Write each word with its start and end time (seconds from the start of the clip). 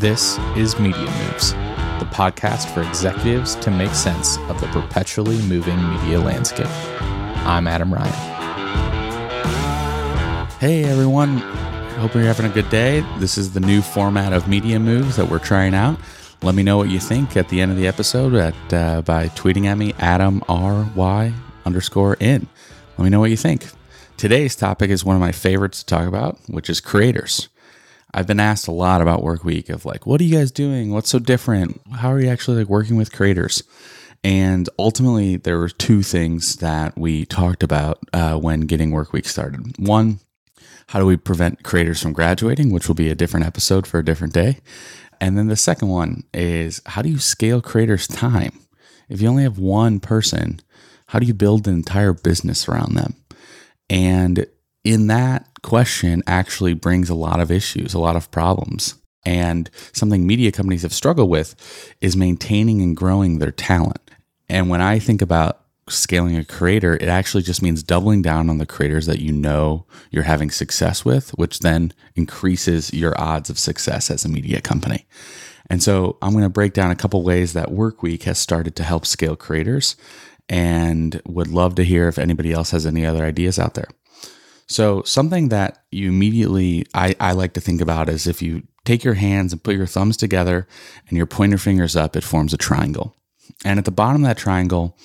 This 0.00 0.38
is 0.56 0.78
Media 0.78 0.98
Moves, 0.98 1.52
the 2.00 2.08
podcast 2.10 2.72
for 2.72 2.80
executives 2.80 3.54
to 3.56 3.70
make 3.70 3.90
sense 3.90 4.38
of 4.48 4.58
the 4.58 4.66
perpetually 4.68 5.36
moving 5.42 5.76
media 5.90 6.18
landscape. 6.18 6.70
I'm 7.44 7.66
Adam 7.66 7.92
Ryan. 7.92 8.10
Hey 10.58 10.84
everyone, 10.84 11.36
hope 11.98 12.14
you're 12.14 12.22
having 12.22 12.46
a 12.46 12.48
good 12.48 12.70
day. 12.70 13.04
This 13.18 13.36
is 13.36 13.52
the 13.52 13.60
new 13.60 13.82
format 13.82 14.32
of 14.32 14.48
Media 14.48 14.80
Moves 14.80 15.16
that 15.16 15.28
we're 15.28 15.38
trying 15.38 15.74
out. 15.74 16.00
Let 16.40 16.54
me 16.54 16.62
know 16.62 16.78
what 16.78 16.88
you 16.88 16.98
think 16.98 17.36
at 17.36 17.50
the 17.50 17.60
end 17.60 17.70
of 17.70 17.76
the 17.76 17.86
episode 17.86 18.32
at 18.32 18.72
uh, 18.72 19.02
by 19.02 19.28
tweeting 19.28 19.66
at 19.66 19.76
me 19.76 19.92
Adam 19.98 20.42
R 20.48 20.90
Y 20.96 21.30
underscore 21.66 22.16
in. 22.20 22.48
Let 22.96 23.04
me 23.04 23.10
know 23.10 23.20
what 23.20 23.28
you 23.28 23.36
think. 23.36 23.66
Today's 24.16 24.56
topic 24.56 24.88
is 24.88 25.04
one 25.04 25.16
of 25.16 25.20
my 25.20 25.32
favorites 25.32 25.80
to 25.80 25.86
talk 25.94 26.08
about, 26.08 26.38
which 26.46 26.70
is 26.70 26.80
creators. 26.80 27.50
I've 28.12 28.26
been 28.26 28.40
asked 28.40 28.68
a 28.68 28.72
lot 28.72 29.00
about 29.00 29.22
Workweek 29.22 29.70
of 29.70 29.84
like, 29.84 30.06
what 30.06 30.20
are 30.20 30.24
you 30.24 30.36
guys 30.36 30.50
doing? 30.50 30.92
What's 30.92 31.10
so 31.10 31.18
different? 31.18 31.80
How 31.92 32.12
are 32.12 32.20
you 32.20 32.28
actually 32.28 32.58
like 32.58 32.68
working 32.68 32.96
with 32.96 33.12
creators? 33.12 33.62
And 34.22 34.68
ultimately, 34.78 35.36
there 35.36 35.58
were 35.58 35.68
two 35.68 36.02
things 36.02 36.56
that 36.56 36.98
we 36.98 37.24
talked 37.24 37.62
about 37.62 37.98
uh, 38.12 38.36
when 38.36 38.62
getting 38.62 38.90
Workweek 38.90 39.26
started. 39.26 39.78
One, 39.78 40.20
how 40.88 40.98
do 40.98 41.06
we 41.06 41.16
prevent 41.16 41.62
creators 41.62 42.02
from 42.02 42.12
graduating, 42.12 42.70
which 42.70 42.88
will 42.88 42.96
be 42.96 43.08
a 43.08 43.14
different 43.14 43.46
episode 43.46 43.86
for 43.86 44.00
a 44.00 44.04
different 44.04 44.34
day. 44.34 44.58
And 45.20 45.38
then 45.38 45.46
the 45.46 45.56
second 45.56 45.88
one 45.88 46.24
is 46.34 46.82
how 46.84 47.02
do 47.02 47.08
you 47.08 47.18
scale 47.18 47.62
creators' 47.62 48.08
time? 48.08 48.58
If 49.08 49.20
you 49.22 49.28
only 49.28 49.44
have 49.44 49.58
one 49.58 50.00
person, 50.00 50.60
how 51.06 51.18
do 51.18 51.26
you 51.26 51.34
build 51.34 51.68
an 51.68 51.74
entire 51.74 52.12
business 52.12 52.68
around 52.68 52.94
them? 52.94 53.14
And 53.88 54.46
in 54.84 55.08
that 55.08 55.46
question 55.62 56.22
actually 56.26 56.74
brings 56.74 57.10
a 57.10 57.14
lot 57.14 57.40
of 57.40 57.50
issues, 57.50 57.94
a 57.94 57.98
lot 57.98 58.16
of 58.16 58.30
problems. 58.30 58.94
And 59.24 59.70
something 59.92 60.26
media 60.26 60.50
companies 60.50 60.82
have 60.82 60.94
struggled 60.94 61.28
with 61.28 61.54
is 62.00 62.16
maintaining 62.16 62.80
and 62.80 62.96
growing 62.96 63.38
their 63.38 63.50
talent. 63.50 64.10
And 64.48 64.68
when 64.68 64.80
I 64.80 64.98
think 64.98 65.20
about 65.20 65.60
scaling 65.88 66.36
a 66.36 66.44
creator, 66.44 66.94
it 66.94 67.08
actually 67.08 67.42
just 67.42 67.62
means 67.62 67.82
doubling 67.82 68.22
down 68.22 68.48
on 68.48 68.58
the 68.58 68.66
creators 68.66 69.06
that 69.06 69.20
you 69.20 69.32
know 69.32 69.86
you're 70.10 70.22
having 70.22 70.50
success 70.50 71.04
with, 71.04 71.30
which 71.30 71.58
then 71.58 71.92
increases 72.14 72.94
your 72.94 73.20
odds 73.20 73.50
of 73.50 73.58
success 73.58 74.10
as 74.10 74.24
a 74.24 74.28
media 74.28 74.60
company. 74.60 75.06
And 75.68 75.82
so 75.82 76.16
I'm 76.22 76.32
going 76.32 76.44
to 76.44 76.50
break 76.50 76.72
down 76.72 76.90
a 76.90 76.96
couple 76.96 77.22
ways 77.22 77.52
that 77.52 77.68
Workweek 77.68 78.24
has 78.24 78.38
started 78.38 78.74
to 78.76 78.82
help 78.82 79.06
scale 79.06 79.36
creators 79.36 79.96
and 80.48 81.20
would 81.26 81.48
love 81.48 81.76
to 81.76 81.84
hear 81.84 82.08
if 82.08 82.18
anybody 82.18 82.52
else 82.52 82.72
has 82.72 82.86
any 82.86 83.06
other 83.06 83.24
ideas 83.24 83.58
out 83.58 83.74
there. 83.74 83.88
So, 84.70 85.02
something 85.02 85.48
that 85.48 85.82
you 85.90 86.10
immediately, 86.10 86.86
I, 86.94 87.16
I 87.18 87.32
like 87.32 87.54
to 87.54 87.60
think 87.60 87.80
about 87.80 88.08
is 88.08 88.28
if 88.28 88.40
you 88.40 88.62
take 88.84 89.02
your 89.02 89.14
hands 89.14 89.52
and 89.52 89.60
put 89.60 89.74
your 89.74 89.84
thumbs 89.84 90.16
together 90.16 90.68
and 91.08 91.16
your 91.16 91.26
pointer 91.26 91.58
fingers 91.58 91.96
up, 91.96 92.14
it 92.14 92.22
forms 92.22 92.54
a 92.54 92.56
triangle. 92.56 93.16
And 93.64 93.80
at 93.80 93.84
the 93.84 93.90
bottom 93.90 94.22
of 94.22 94.28
that 94.28 94.38
triangle, 94.38 94.96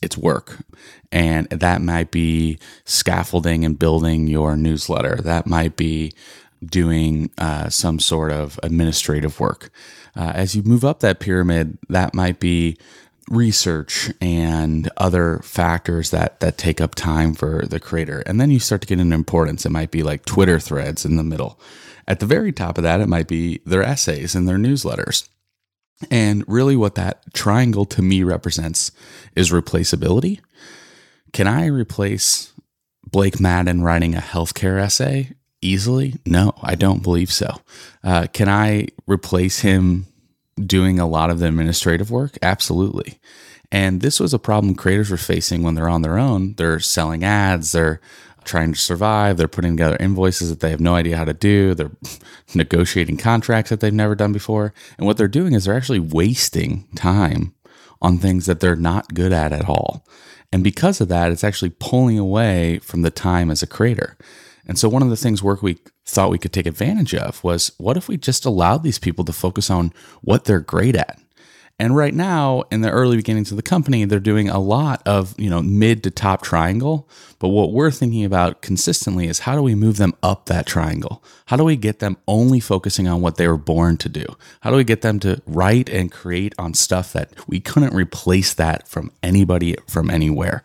it's 0.00 0.16
work. 0.16 0.58
And 1.10 1.48
that 1.48 1.82
might 1.82 2.12
be 2.12 2.60
scaffolding 2.84 3.64
and 3.64 3.76
building 3.76 4.28
your 4.28 4.54
newsletter. 4.54 5.16
That 5.16 5.48
might 5.48 5.74
be 5.74 6.12
doing 6.64 7.32
uh, 7.38 7.70
some 7.70 7.98
sort 7.98 8.30
of 8.30 8.60
administrative 8.62 9.40
work. 9.40 9.70
Uh, 10.14 10.30
as 10.32 10.54
you 10.54 10.62
move 10.62 10.84
up 10.84 11.00
that 11.00 11.18
pyramid, 11.18 11.76
that 11.88 12.14
might 12.14 12.38
be 12.38 12.78
research 13.30 14.10
and 14.20 14.90
other 14.96 15.38
factors 15.40 16.10
that 16.10 16.40
that 16.40 16.58
take 16.58 16.80
up 16.80 16.94
time 16.94 17.34
for 17.34 17.66
the 17.66 17.80
creator. 17.80 18.22
And 18.26 18.40
then 18.40 18.50
you 18.50 18.58
start 18.58 18.80
to 18.82 18.86
get 18.86 19.00
into 19.00 19.14
importance. 19.14 19.66
It 19.66 19.70
might 19.72 19.90
be 19.90 20.02
like 20.02 20.24
Twitter 20.24 20.58
threads 20.58 21.04
in 21.04 21.16
the 21.16 21.24
middle. 21.24 21.60
At 22.06 22.20
the 22.20 22.26
very 22.26 22.52
top 22.52 22.78
of 22.78 22.84
that, 22.84 23.00
it 23.00 23.08
might 23.08 23.28
be 23.28 23.60
their 23.66 23.82
essays 23.82 24.34
and 24.34 24.48
their 24.48 24.56
newsletters. 24.56 25.28
And 26.10 26.44
really 26.46 26.76
what 26.76 26.94
that 26.94 27.34
triangle 27.34 27.84
to 27.86 28.02
me 28.02 28.22
represents 28.22 28.92
is 29.34 29.50
replaceability. 29.50 30.40
Can 31.32 31.46
I 31.46 31.66
replace 31.66 32.52
Blake 33.04 33.40
Madden 33.40 33.82
writing 33.82 34.14
a 34.14 34.20
healthcare 34.20 34.80
essay 34.80 35.34
easily? 35.60 36.14
No, 36.24 36.54
I 36.62 36.76
don't 36.76 37.02
believe 37.02 37.32
so. 37.32 37.56
Uh, 38.02 38.26
can 38.32 38.48
I 38.48 38.88
replace 39.06 39.60
him 39.60 40.06
doing 40.66 40.98
a 40.98 41.06
lot 41.06 41.30
of 41.30 41.38
the 41.38 41.46
administrative 41.46 42.10
work? 42.10 42.38
Absolutely. 42.42 43.18
And 43.70 44.00
this 44.00 44.18
was 44.18 44.32
a 44.32 44.38
problem 44.38 44.74
creators 44.74 45.10
were 45.10 45.16
facing 45.16 45.62
when 45.62 45.74
they're 45.74 45.88
on 45.88 46.02
their 46.02 46.18
own. 46.18 46.54
They're 46.54 46.80
selling 46.80 47.22
ads, 47.22 47.72
they're 47.72 48.00
trying 48.44 48.72
to 48.72 48.78
survive, 48.78 49.36
they're 49.36 49.46
putting 49.46 49.76
together 49.76 49.96
invoices 50.00 50.48
that 50.48 50.60
they 50.60 50.70
have 50.70 50.80
no 50.80 50.94
idea 50.94 51.16
how 51.18 51.24
to 51.24 51.34
do, 51.34 51.74
they're 51.74 51.92
negotiating 52.54 53.18
contracts 53.18 53.70
that 53.70 53.80
they've 53.80 53.92
never 53.92 54.14
done 54.14 54.32
before. 54.32 54.72
And 54.96 55.06
what 55.06 55.18
they're 55.18 55.28
doing 55.28 55.52
is 55.52 55.64
they're 55.64 55.76
actually 55.76 56.00
wasting 56.00 56.88
time 56.96 57.54
on 58.00 58.18
things 58.18 58.46
that 58.46 58.60
they're 58.60 58.76
not 58.76 59.12
good 59.12 59.32
at 59.32 59.52
at 59.52 59.68
all. 59.68 60.06
And 60.50 60.64
because 60.64 61.00
of 61.00 61.08
that, 61.08 61.30
it's 61.30 61.44
actually 61.44 61.70
pulling 61.78 62.18
away 62.18 62.78
from 62.78 63.02
the 63.02 63.10
time 63.10 63.50
as 63.50 63.62
a 63.62 63.66
creator. 63.66 64.16
And 64.66 64.78
so 64.78 64.88
one 64.88 65.02
of 65.02 65.10
the 65.10 65.16
things 65.16 65.42
Workweek 65.42 65.90
thought 66.08 66.30
we 66.30 66.38
could 66.38 66.52
take 66.52 66.66
advantage 66.66 67.14
of 67.14 67.42
was 67.44 67.72
what 67.78 67.96
if 67.96 68.08
we 68.08 68.16
just 68.16 68.44
allowed 68.44 68.82
these 68.82 68.98
people 68.98 69.24
to 69.24 69.32
focus 69.32 69.70
on 69.70 69.92
what 70.22 70.44
they're 70.44 70.60
great 70.60 70.96
at? 70.96 71.18
And 71.80 71.94
right 71.94 72.12
now, 72.12 72.64
in 72.72 72.80
the 72.80 72.90
early 72.90 73.16
beginnings 73.16 73.52
of 73.52 73.56
the 73.56 73.62
company, 73.62 74.04
they're 74.04 74.18
doing 74.18 74.48
a 74.48 74.58
lot 74.58 75.00
of, 75.06 75.38
you 75.38 75.48
know, 75.48 75.62
mid 75.62 76.02
to 76.02 76.10
top 76.10 76.42
triangle. 76.42 77.08
But 77.38 77.48
what 77.48 77.72
we're 77.72 77.92
thinking 77.92 78.24
about 78.24 78.62
consistently 78.62 79.28
is 79.28 79.40
how 79.40 79.54
do 79.54 79.62
we 79.62 79.76
move 79.76 79.96
them 79.96 80.14
up 80.20 80.46
that 80.46 80.66
triangle? 80.66 81.22
How 81.46 81.56
do 81.56 81.62
we 81.62 81.76
get 81.76 82.00
them 82.00 82.16
only 82.26 82.58
focusing 82.58 83.06
on 83.06 83.20
what 83.20 83.36
they 83.36 83.46
were 83.46 83.56
born 83.56 83.96
to 83.98 84.08
do? 84.08 84.24
How 84.62 84.70
do 84.70 84.76
we 84.76 84.82
get 84.82 85.02
them 85.02 85.20
to 85.20 85.40
write 85.46 85.88
and 85.88 86.10
create 86.10 86.52
on 86.58 86.74
stuff 86.74 87.12
that 87.12 87.30
we 87.48 87.60
couldn't 87.60 87.94
replace 87.94 88.54
that 88.54 88.88
from 88.88 89.12
anybody 89.22 89.76
from 89.86 90.10
anywhere? 90.10 90.64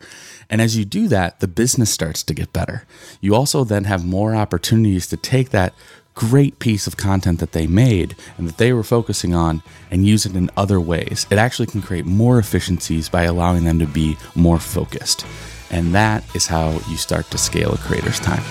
And 0.50 0.60
as 0.60 0.76
you 0.76 0.84
do 0.84 1.06
that, 1.08 1.38
the 1.38 1.48
business 1.48 1.90
starts 1.90 2.24
to 2.24 2.34
get 2.34 2.52
better. 2.52 2.86
You 3.20 3.36
also 3.36 3.62
then 3.62 3.84
have 3.84 4.04
more 4.04 4.34
opportunities 4.34 5.06
to 5.08 5.16
take 5.16 5.50
that 5.50 5.74
great 6.14 6.58
piece 6.58 6.86
of 6.86 6.96
content 6.96 7.40
that 7.40 7.52
they 7.52 7.66
made 7.66 8.16
and 8.38 8.48
that 8.48 8.58
they 8.58 8.72
were 8.72 8.82
focusing 8.82 9.34
on 9.34 9.62
and 9.90 10.06
use 10.06 10.26
it 10.26 10.36
in 10.36 10.50
other 10.56 10.80
ways. 10.80 11.26
It 11.30 11.38
actually 11.38 11.66
can 11.66 11.82
create 11.82 12.06
more 12.06 12.38
efficiencies 12.38 13.08
by 13.08 13.24
allowing 13.24 13.64
them 13.64 13.78
to 13.80 13.86
be 13.86 14.16
more 14.34 14.58
focused. 14.58 15.26
And 15.70 15.94
that 15.94 16.24
is 16.34 16.46
how 16.46 16.70
you 16.88 16.96
start 16.96 17.30
to 17.30 17.38
scale 17.38 17.72
a 17.72 17.78
creator's 17.78 18.20
time. 18.20 18.42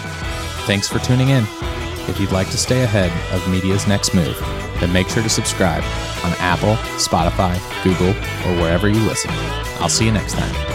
Thanks 0.66 0.88
for 0.90 1.00
tuning 1.00 1.30
in. 1.30 1.46
If 2.10 2.20
you'd 2.20 2.32
like 2.34 2.50
to 2.50 2.58
stay 2.58 2.84
ahead 2.84 3.12
of 3.34 3.50
media's 3.50 3.88
next 3.88 4.14
move, 4.14 4.38
then 4.80 4.92
make 4.92 5.08
sure 5.08 5.24
to 5.24 5.30
subscribe 5.30 5.84
on 6.26 6.34
Apple, 6.40 6.76
Spotify, 6.98 7.58
Google, 7.84 8.10
or 8.10 8.62
wherever 8.62 8.90
you 8.90 9.00
listen. 9.08 9.32
I'll 9.80 9.90
see 9.90 10.06
you 10.06 10.12
next 10.12 10.34
time. 10.34 10.73